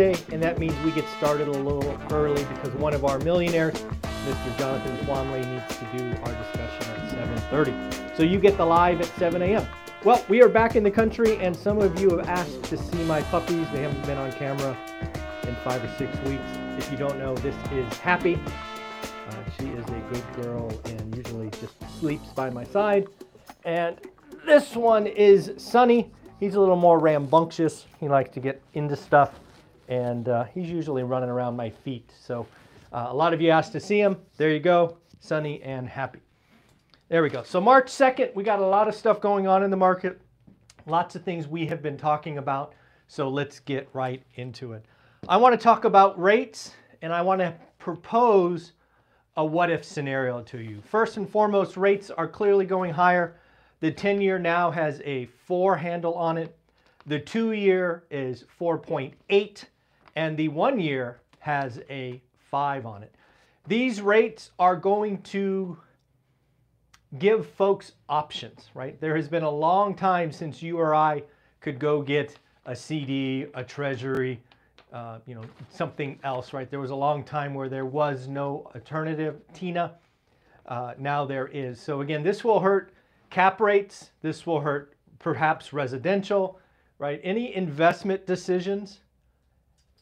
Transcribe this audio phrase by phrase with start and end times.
[0.00, 4.58] And that means we get started a little early because one of our millionaires, Mr.
[4.58, 8.16] Jonathan Twombly, needs to do our discussion at 7:30.
[8.16, 9.66] So you get the live at 7 a.m.
[10.02, 13.04] Well, we are back in the country, and some of you have asked to see
[13.04, 13.66] my puppies.
[13.72, 14.74] They haven't been on camera
[15.46, 16.42] in five or six weeks.
[16.78, 18.40] If you don't know, this is Happy.
[19.28, 23.06] Uh, she is a good girl and usually just sleeps by my side.
[23.66, 23.98] And
[24.46, 26.10] this one is Sunny.
[26.38, 27.84] He's a little more rambunctious.
[28.00, 29.38] He likes to get into stuff,
[29.90, 32.10] and uh, he's usually running around my feet.
[32.18, 32.46] So
[32.92, 34.16] uh, a lot of you asked to see him.
[34.36, 36.20] There you go, Sunny and Happy.
[37.08, 37.42] There we go.
[37.42, 40.20] So March 2nd, we got a lot of stuff going on in the market.
[40.86, 42.72] Lots of things we have been talking about.
[43.08, 44.84] So let's get right into it.
[45.28, 48.72] I want to talk about rates and I want to propose
[49.36, 50.80] a what if scenario to you.
[50.88, 53.36] First and foremost, rates are clearly going higher.
[53.80, 56.56] The 10 year now has a four handle on it.
[57.06, 59.64] The two year is 4.8
[60.16, 63.14] and the one year has a five on it.
[63.66, 65.78] These rates are going to
[67.18, 69.00] give folks options, right?
[69.00, 71.22] There has been a long time since you or I
[71.60, 72.36] could go get
[72.66, 74.40] a CD, a treasury,
[74.92, 76.70] uh, you know, something else, right?
[76.70, 79.94] There was a long time where there was no alternative, Tina.
[80.66, 81.80] Uh, now there is.
[81.80, 82.92] So again, this will hurt
[83.28, 84.10] cap rates.
[84.22, 86.58] This will hurt perhaps residential,
[86.98, 87.20] right?
[87.22, 89.00] Any investment decisions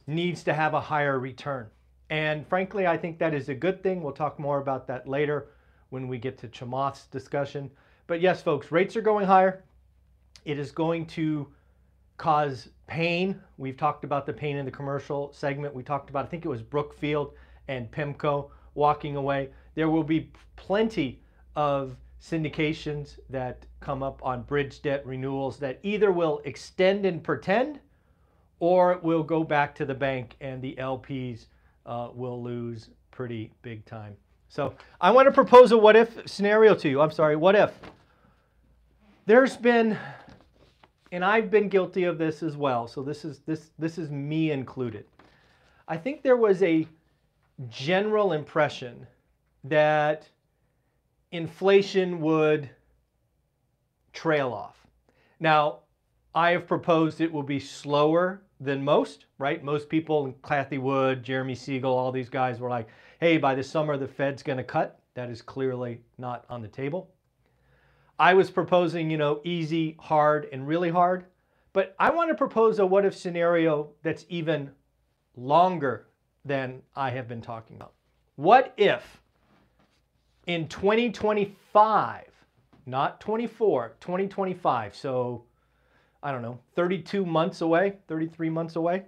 [0.09, 1.67] needs to have a higher return.
[2.11, 4.03] And frankly, I think that is a good thing.
[4.03, 5.49] We'll talk more about that later
[5.91, 7.71] when we get to Chamath's discussion.
[8.07, 9.63] But yes, folks, rates are going higher.
[10.47, 11.49] It is going to
[12.17, 13.39] cause pain.
[13.59, 15.75] We've talked about the pain in the commercial segment.
[15.75, 17.35] We talked about, I think it was Brookfield
[17.69, 19.51] and PIMCO walking away.
[19.75, 21.21] There will be plenty
[21.55, 27.79] of syndications that come up on bridge debt renewals that either will extend and pretend
[28.61, 31.47] or it will go back to the bank and the LPs
[31.87, 34.17] uh, will lose pretty big time.
[34.49, 37.01] So I want to propose a what if scenario to you.
[37.01, 37.73] I'm sorry, what if?
[39.27, 39.99] There's been,
[41.13, 42.89] and I've been guilty of this as well.
[42.89, 45.05] So this is this this is me included.
[45.87, 46.87] I think there was a
[47.69, 49.07] general impression
[49.65, 50.29] that
[51.31, 52.71] inflation would
[54.13, 54.77] trail off.
[55.41, 55.81] Now,
[56.35, 59.63] I have proposed it will be slower than most, right?
[59.63, 62.89] Most people, Cathie Wood, Jeremy Siegel, all these guys were like,
[63.21, 65.01] hey, by the summer the Fed's going to cut.
[65.15, 67.11] That is clearly not on the table.
[68.19, 71.27] I was proposing, you know, easy, hard, and really hard.
[71.73, 74.71] But I want to propose a what if scenario that's even
[75.37, 76.09] longer
[76.45, 77.93] than I have been talking about.
[78.37, 79.21] What if
[80.47, 82.25] in 2025,
[82.87, 85.45] not 24, 2025, so
[86.23, 89.05] I don't know, 32 months away, 33 months away,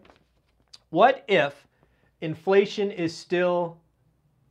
[0.90, 1.66] what if
[2.20, 3.78] inflation is still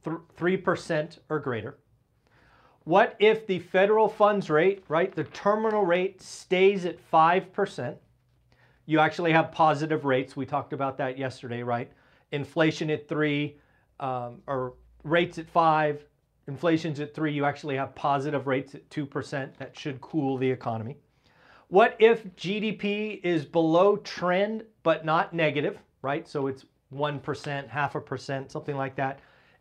[0.06, 1.78] 3% or greater?
[2.84, 7.96] What if the federal funds rate, right, the terminal rate stays at 5%?
[8.86, 10.36] You actually have positive rates.
[10.36, 11.92] We talked about that yesterday, right?
[12.32, 13.58] Inflation at 3
[14.00, 16.04] um, or rates at 5,
[16.48, 19.56] inflation's at 3, you actually have positive rates at 2%.
[19.58, 20.98] That should cool the economy.
[21.70, 26.28] What if GDP is below trend but not negative, right?
[26.28, 29.20] So it's 1%, half a percent, something like that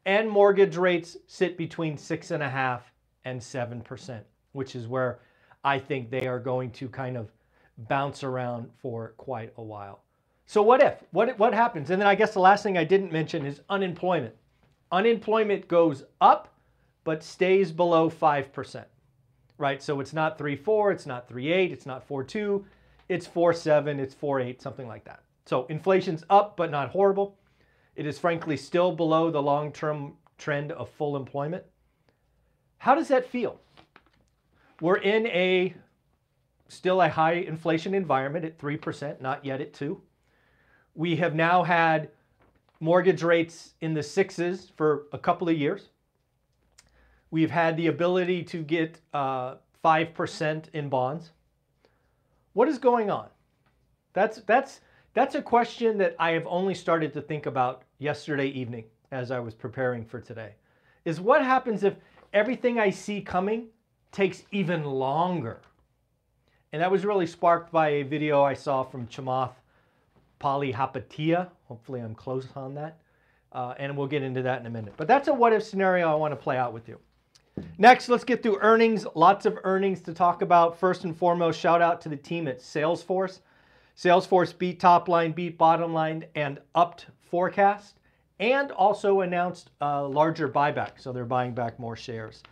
[0.09, 2.81] and mortgage rates sit between 6.5
[3.27, 4.21] and 7%,
[4.53, 5.21] which is where
[5.65, 7.31] I think they are going to kind of
[7.77, 10.01] bounce around for quite a while.
[10.47, 10.95] So what if?
[11.11, 11.91] What, what happens?
[11.91, 14.35] And then I guess the last thing I didn't mention is unemployment.
[14.91, 16.55] Unemployment goes up,
[17.05, 18.85] but stays below 5%,
[19.59, 19.83] right?
[19.83, 22.65] So it's not 3-4, it's not 3-8, it's not 4-2,
[23.09, 25.23] it's 4-7, it's 4-8, something like that.
[25.45, 27.37] So inflation's up, but not horrible.
[27.97, 31.65] It is frankly still below the long term trend of full employment.
[32.79, 33.61] How does that feel?
[34.81, 35.75] We're in a
[36.69, 40.01] still a high inflation environment at 3%, not yet at 2.
[40.95, 42.11] We have now had
[42.79, 45.89] mortgage rates in the sixes for a couple of years.
[47.31, 51.31] We've had the ability to get uh, 5% in bonds.
[52.55, 53.29] What is going on?
[54.13, 54.81] That's, that's,
[55.15, 59.39] that's a question that I have only started to think about yesterday evening as I
[59.41, 60.55] was preparing for today
[61.05, 61.95] is what happens if
[62.33, 63.69] everything I see coming
[64.13, 65.61] takes even longer?
[66.73, 69.53] And that was really sparked by a video I saw from Chamath
[70.41, 71.49] Palihapitiya.
[71.65, 72.99] Hopefully, I'm close on that.
[73.53, 74.93] Uh, and we'll get into that in a minute.
[74.99, 76.99] But that's a what if scenario I want to play out with you.
[77.79, 79.07] Next, let's get through earnings.
[79.15, 80.79] Lots of earnings to talk about.
[80.79, 83.41] First and foremost, shout out to the team at Salesforce.
[83.97, 87.99] Salesforce beat top line, beat bottom line, and upped forecast,
[88.39, 91.01] and also announced a larger buyback.
[91.01, 92.43] So they're buying back more shares.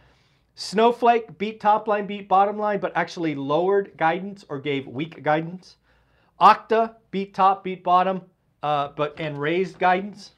[0.56, 5.76] Snowflake beat top line, beat bottom line, but actually lowered guidance or gave weak guidance.
[6.40, 8.22] Okta beat top, beat bottom,
[8.62, 10.32] uh, but and raised guidance.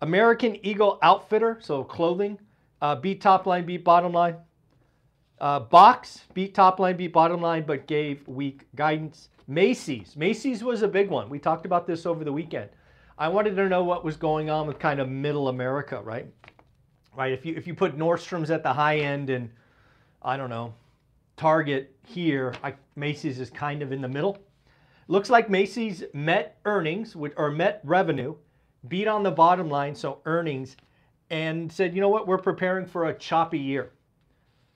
[0.00, 2.38] American Eagle Outfitter, so clothing,
[2.80, 4.36] uh, beat top line, beat bottom line.
[5.38, 9.28] Uh, Box beat top line, beat bottom line, but gave weak guidance.
[9.46, 10.16] Macy's.
[10.16, 11.28] Macy's was a big one.
[11.28, 12.70] We talked about this over the weekend.
[13.18, 16.26] I wanted to know what was going on with kind of middle America, right?
[17.16, 17.32] Right.
[17.32, 19.50] If you if you put Nordstrom's at the high end and
[20.22, 20.74] I don't know,
[21.36, 24.38] Target here, I, Macy's is kind of in the middle.
[25.08, 28.34] Looks like Macy's met earnings or met revenue,
[28.88, 30.76] beat on the bottom line, so earnings,
[31.30, 33.92] and said, you know what, we're preparing for a choppy year.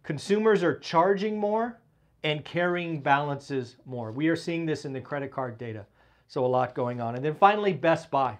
[0.02, 1.80] Consumers are charging more
[2.22, 4.12] and carrying balances more.
[4.12, 5.86] We are seeing this in the credit card data.
[6.28, 7.16] So a lot going on.
[7.16, 8.38] And then finally, Best Buy.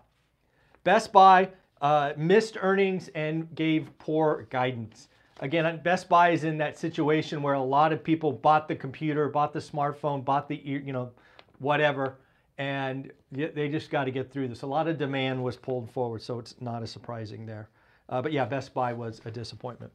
[0.85, 5.09] Best Buy uh, missed earnings and gave poor guidance.
[5.41, 9.29] Again, Best Buy is in that situation where a lot of people bought the computer,
[9.29, 11.11] bought the smartphone, bought the you know
[11.59, 12.19] whatever,
[12.59, 14.63] and they just got to get through this.
[14.63, 17.71] A lot of demand was pulled forward, so it's not as surprising there.
[18.11, 19.93] Uh, but yeah, Best Buy was a disappointment.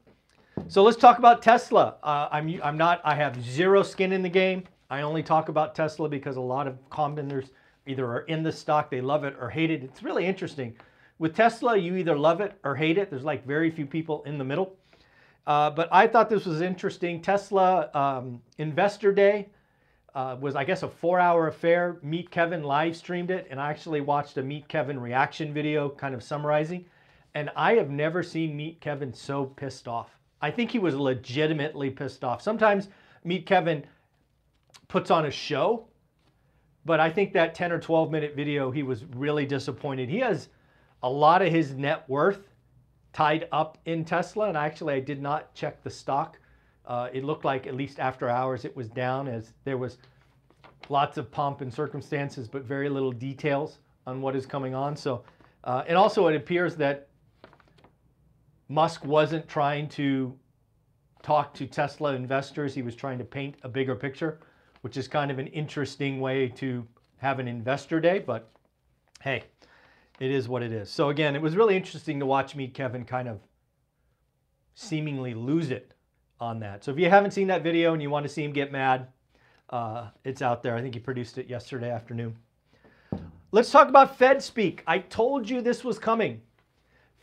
[0.68, 1.98] So let's talk about Tesla.
[2.02, 4.64] Uh, I'm, I'm not, I have zero skin in the game.
[4.90, 7.50] I only talk about Tesla because a lot of commenters
[7.86, 9.84] either are in the stock, they love it or hate it.
[9.84, 10.76] It's really interesting.
[11.20, 13.10] With Tesla, you either love it or hate it.
[13.10, 14.76] There's like very few people in the middle.
[15.46, 17.22] Uh, but I thought this was interesting.
[17.22, 19.50] Tesla um, Investor Day
[20.16, 21.98] uh, was, I guess, a four hour affair.
[22.02, 26.16] Meet Kevin live streamed it, and I actually watched a Meet Kevin reaction video kind
[26.16, 26.86] of summarizing.
[27.36, 30.10] And I have never seen Meet Kevin so pissed off.
[30.42, 32.42] I think he was legitimately pissed off.
[32.42, 32.88] Sometimes
[33.26, 33.86] Meet Kevin
[34.88, 35.86] puts on a show,
[36.86, 40.08] but I think that 10 or 12 minute video, he was really disappointed.
[40.08, 40.48] He has
[41.04, 42.48] a lot of his net worth
[43.12, 46.40] tied up in Tesla, and actually, I did not check the stock.
[46.86, 49.98] Uh, it looked like, at least after hours, it was down as there was
[50.90, 54.96] lots of pomp and circumstances, but very little details on what is coming on.
[54.96, 55.24] So,
[55.64, 57.08] uh, and also, it appears that
[58.68, 60.38] Musk wasn't trying to
[61.22, 62.74] talk to Tesla investors.
[62.74, 64.40] He was trying to paint a bigger picture,
[64.82, 66.86] which is kind of an interesting way to
[67.18, 68.20] have an investor day.
[68.20, 68.50] But
[69.22, 69.44] hey,
[70.20, 70.90] it is what it is.
[70.90, 73.40] So again, it was really interesting to watch Meet Kevin kind of
[74.74, 75.94] seemingly lose it
[76.40, 76.84] on that.
[76.84, 79.08] So if you haven't seen that video and you want to see him get mad,
[79.70, 80.76] uh, it's out there.
[80.76, 82.36] I think he produced it yesterday afternoon.
[83.52, 84.84] Let's talk about Fed speak.
[84.86, 86.42] I told you this was coming.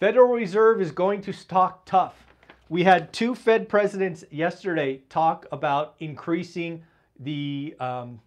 [0.02, 2.26] Federal Reserve is going to talk tough.
[2.68, 6.82] We had two Fed presidents yesterday talk about increasing
[7.20, 8.20] the um,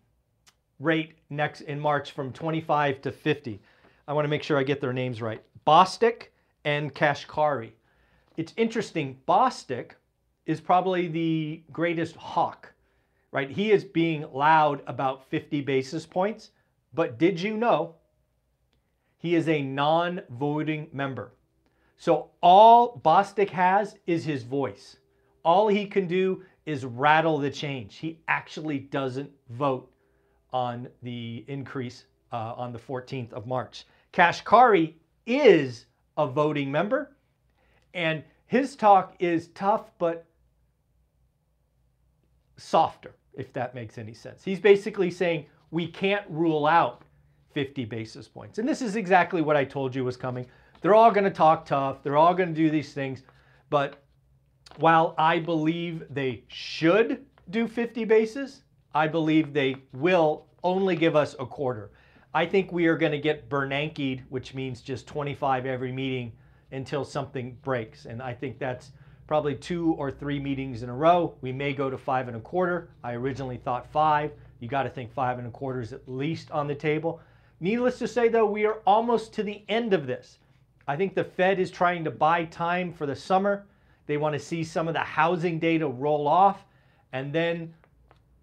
[0.80, 3.60] rate next in March from 25 to 50.
[4.08, 5.44] I want to make sure I get their names right.
[5.68, 6.28] Bostic
[6.64, 7.72] and Kashkari.
[8.38, 9.18] It's interesting.
[9.28, 9.96] Bostic
[10.46, 12.72] is probably the greatest hawk,
[13.34, 13.52] right?
[13.52, 16.52] He is being loud about 50 basis points,
[16.94, 17.96] but did you know
[19.18, 21.34] he is a non voting member?
[21.98, 24.98] So all Bostic has is his voice.
[25.44, 27.98] All he can do is rattle the change.
[27.98, 29.92] He actually doesn't vote
[30.52, 33.86] on the increase uh, on the 14th of March.
[34.14, 34.94] Kashkari
[35.26, 35.86] is
[36.18, 37.16] a voting member,
[37.94, 40.26] and his talk is tough but
[42.58, 44.44] softer, if that makes any sense.
[44.44, 47.04] He's basically saying we can't rule out
[47.54, 48.60] 50 basis points.
[48.60, 50.46] And this is exactly what I told you was coming.
[50.86, 52.04] They're all going to talk tough.
[52.04, 53.24] They're all going to do these things.
[53.72, 54.04] But
[54.78, 58.62] while I believe they should do 50 bases,
[58.94, 61.90] I believe they will only give us a quarter.
[62.36, 66.34] I think we are going to get Bernanke, which means just 25 every meeting
[66.72, 68.06] until something breaks.
[68.06, 68.92] And I think that's
[69.26, 71.34] probably two or three meetings in a row.
[71.42, 72.92] We may go to five and a quarter.
[73.04, 74.34] I originally thought five.
[74.60, 77.22] You got to think five and a quarter is at least on the table.
[77.60, 80.38] Needless to say, though, we are almost to the end of this.
[80.88, 83.66] I think the Fed is trying to buy time for the summer.
[84.08, 86.66] They want to see some of the housing data roll off
[87.12, 87.74] and then,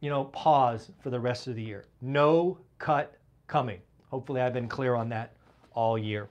[0.00, 1.84] you know, pause for the rest of the year.
[2.00, 3.80] No cut coming.
[4.10, 5.34] Hopefully, I've been clear on that
[5.72, 6.28] all year.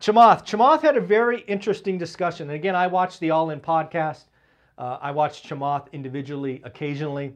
[0.00, 0.44] Chamath.
[0.44, 2.48] Chamath had a very interesting discussion.
[2.48, 4.24] And again, I watched the All In podcast.
[4.78, 7.34] Uh, I watched Chamath individually occasionally.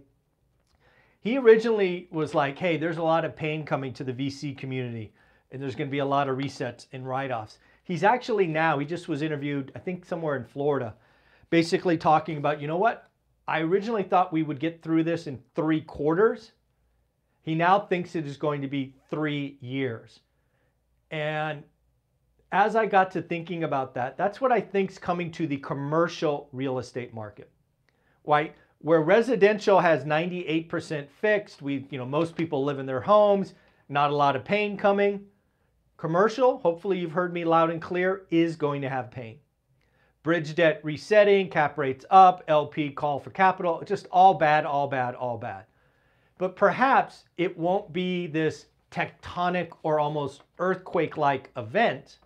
[1.21, 5.13] He originally was like, hey, there's a lot of pain coming to the VC community,
[5.51, 7.59] and there's going to be a lot of resets and write offs.
[7.89, 10.95] He's actually now, he just was interviewed, I think somewhere in Florida,
[11.49, 13.09] basically talking about, you know what?
[13.49, 16.53] I originally thought we would get through this in three quarters.
[17.41, 20.21] He now thinks it is going to be three years.
[21.11, 21.63] And
[22.53, 25.57] as I got to thinking about that, that's what I think is coming to the
[25.57, 27.51] commercial real estate market.
[28.27, 28.55] Right?
[28.81, 33.55] Where residential has 98% fixed, we, you know, most people live in their homes,
[33.89, 35.25] not a lot of pain coming.
[35.99, 39.41] Commercial, hopefully you've heard me loud and clear, is going to have pain.
[40.23, 45.17] Bridge debt resetting, cap rates up, LP call for capital, just all bad, all bad,
[45.17, 45.65] all bad.
[46.39, 52.19] But perhaps it won't be this tectonic or almost earthquake like event.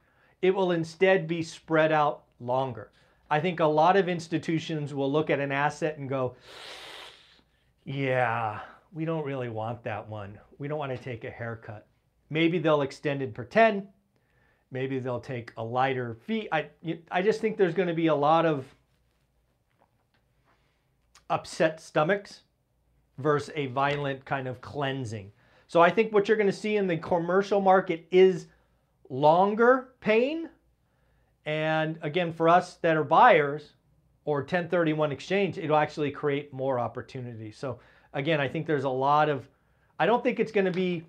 [0.43, 2.91] It will instead be spread out longer.
[3.31, 6.37] I think a lot of institutions will look at an asset and go,
[7.85, 8.61] yeah,
[8.93, 10.38] we don't really want that one.
[10.59, 11.87] We don't want to take a haircut.
[12.33, 13.89] Maybe they'll extend and pretend.
[14.71, 16.49] Maybe they'll take a lighter fee.
[16.51, 16.69] I,
[17.11, 18.65] I just think there's going to be a lot of
[21.29, 22.41] upset stomachs
[23.19, 25.31] versus a violent kind of cleansing.
[25.67, 28.47] So I think what you're going to see in the commercial market is
[29.11, 30.49] longer pain.
[31.45, 33.75] And again, for us that are buyers
[34.25, 37.53] or 1031 exchange, it'll actually create more opportunity.
[37.53, 37.79] So
[38.15, 39.47] again, I think there's a lot of,
[39.99, 41.05] I don't think it's going to be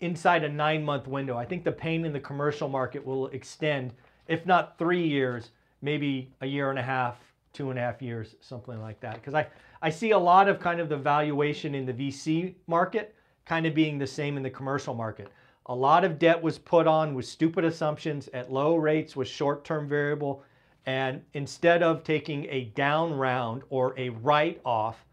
[0.00, 1.36] inside a nine month window.
[1.36, 3.92] I think the pain in the commercial market will extend,
[4.26, 5.50] if not three years,
[5.82, 7.16] maybe a year and a half,
[7.52, 9.14] two and a half years, something like that.
[9.14, 9.46] Because I,
[9.82, 13.14] I see a lot of kind of the valuation in the VC market
[13.44, 15.28] kind of being the same in the commercial market.
[15.66, 19.64] A lot of debt was put on with stupid assumptions at low rates with short
[19.64, 20.42] term variable.
[20.86, 25.04] And instead of taking a down round or a write off,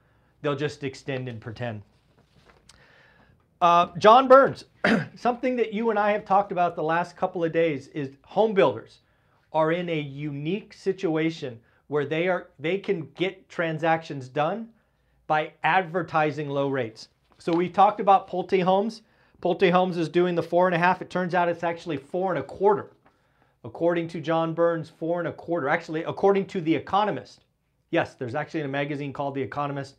[0.42, 1.82] they'll just extend and pretend.
[3.62, 4.66] Uh, John Burns,
[5.16, 8.54] something that you and I have talked about the last couple of days is home
[8.54, 9.00] builders
[9.54, 14.70] are in a unique situation where they are they can get transactions done
[15.28, 17.08] by advertising low rates.
[17.38, 19.04] So we talked about Pulte Homes.
[19.42, 21.02] Pulte Homes is doing the four and a half.
[21.02, 22.92] It turns out it's actually four and a quarter.
[23.64, 25.70] According to John Burns, four and a quarter.
[25.70, 27.46] Actually, according to The Economist.
[27.90, 29.96] Yes, there's actually a magazine called The Economist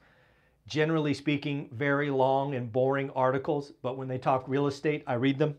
[0.67, 5.39] generally speaking, very long and boring articles, but when they talk real estate, I read
[5.39, 5.57] them.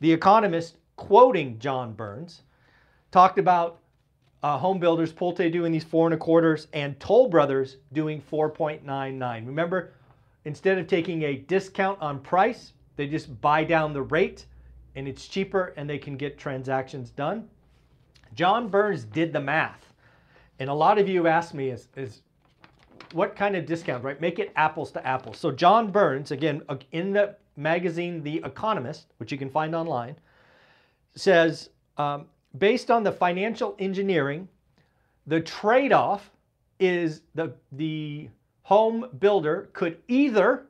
[0.00, 2.42] The Economist, quoting John Burns,
[3.10, 3.80] talked about
[4.42, 9.46] uh, home builders, Pulte doing these four and a quarters, and Toll Brothers doing 4.99.
[9.46, 9.92] Remember,
[10.44, 14.46] instead of taking a discount on price, they just buy down the rate
[14.94, 17.48] and it's cheaper and they can get transactions done.
[18.34, 19.92] John Burns did the math.
[20.58, 22.22] And a lot of you asked me, is, is
[23.14, 24.20] what kind of discount, right?
[24.20, 25.38] Make it apples to apples.
[25.38, 30.16] So John Burns, again, uh, in the magazine The Economist, which you can find online,
[31.14, 32.26] says um,
[32.58, 34.48] based on the financial engineering,
[35.26, 36.30] the trade-off
[36.80, 38.28] is the the
[38.62, 40.66] home builder could either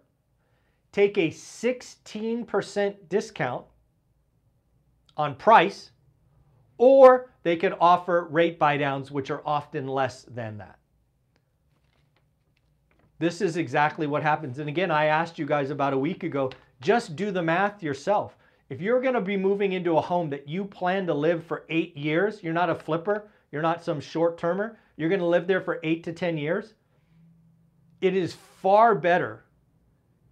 [0.92, 3.64] take a 16% discount
[5.16, 5.90] on price
[6.78, 10.78] or they could offer rate buy downs which are often less than that.
[13.22, 14.58] This is exactly what happens.
[14.58, 16.50] And again, I asked you guys about a week ago,
[16.80, 18.36] just do the math yourself.
[18.68, 21.64] If you're going to be moving into a home that you plan to live for
[21.68, 25.46] eight years, you're not a flipper, you're not some short termer, you're going to live
[25.46, 26.74] there for eight to 10 years,
[28.00, 29.44] it is far better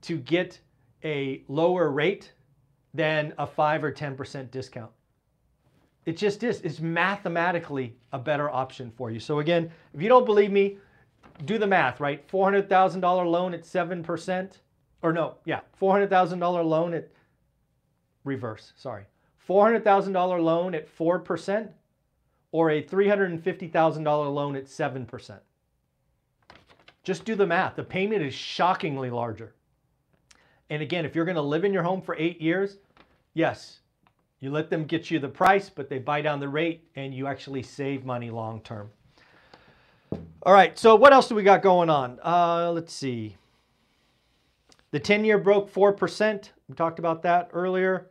[0.00, 0.58] to get
[1.04, 2.32] a lower rate
[2.92, 4.90] than a 5 or 10% discount.
[6.06, 6.60] It just is.
[6.62, 9.20] It's mathematically a better option for you.
[9.20, 10.78] So, again, if you don't believe me,
[11.44, 12.26] do the math, right?
[12.28, 14.52] $400,000 loan at 7%,
[15.02, 17.08] or no, yeah, $400,000 loan at
[18.24, 19.04] reverse, sorry.
[19.48, 21.68] $400,000 loan at 4%
[22.52, 25.38] or a $350,000 loan at 7%.
[27.02, 27.76] Just do the math.
[27.76, 29.54] The payment is shockingly larger.
[30.68, 32.78] And again, if you're going to live in your home for eight years,
[33.34, 33.80] yes,
[34.38, 37.26] you let them get you the price, but they buy down the rate and you
[37.26, 38.90] actually save money long term.
[40.42, 42.18] All right, so what else do we got going on?
[42.24, 43.36] Uh, let's see.
[44.90, 46.50] The 10 year broke 4%.
[46.68, 48.10] We talked about that earlier.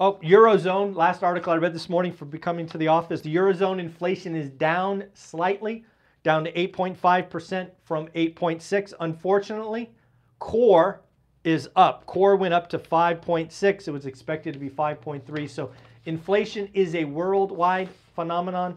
[0.00, 3.20] Oh, Eurozone, last article I read this morning for becoming to the office.
[3.20, 5.84] The Eurozone inflation is down slightly,
[6.24, 8.94] down to 8.5% from 8.6.
[8.98, 9.92] Unfortunately,
[10.40, 11.02] core
[11.44, 12.04] is up.
[12.06, 13.86] Core went up to 5.6.
[13.86, 15.48] It was expected to be 5.3.
[15.48, 15.70] So
[16.04, 18.76] inflation is a worldwide phenomenon.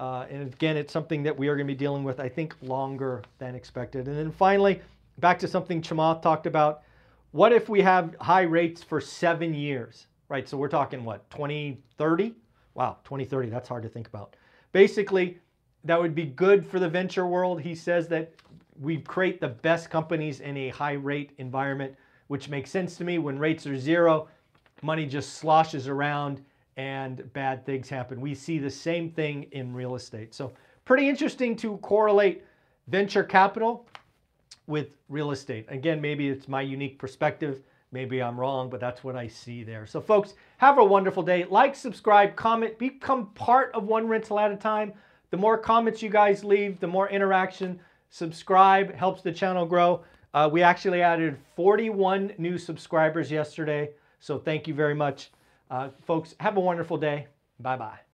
[0.00, 2.54] Uh, and again, it's something that we are going to be dealing with, I think,
[2.62, 4.08] longer than expected.
[4.08, 4.80] And then finally,
[5.18, 6.82] back to something Chamath talked about.
[7.30, 10.48] What if we have high rates for seven years, right?
[10.48, 12.34] So we're talking what, 2030?
[12.74, 14.36] Wow, 2030, that's hard to think about.
[14.72, 15.38] Basically,
[15.84, 17.60] that would be good for the venture world.
[17.60, 18.32] He says that
[18.80, 21.94] we create the best companies in a high rate environment,
[22.26, 23.18] which makes sense to me.
[23.18, 24.28] When rates are zero,
[24.82, 26.44] money just sloshes around
[26.76, 28.20] and bad things happen.
[28.20, 30.34] We see the same thing in real estate.
[30.34, 30.52] So,
[30.84, 32.44] pretty interesting to correlate
[32.88, 33.86] venture capital
[34.66, 35.66] with real estate.
[35.68, 37.62] Again, maybe it's my unique perspective.
[37.92, 39.86] Maybe I'm wrong, but that's what I see there.
[39.86, 41.44] So, folks, have a wonderful day.
[41.44, 44.92] Like, subscribe, comment, become part of One Rental at a Time.
[45.30, 47.78] The more comments you guys leave, the more interaction.
[48.10, 50.02] Subscribe helps the channel grow.
[50.32, 53.90] Uh, we actually added 41 new subscribers yesterday.
[54.18, 55.30] So, thank you very much.
[55.70, 57.26] Uh, folks, have a wonderful day.
[57.60, 58.04] Bye bye.